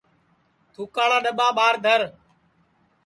تُھوکاڑا 0.73 1.17
ڈؔٻا 1.25 1.47
ٻار 1.57 1.75
دھر 1.85 2.01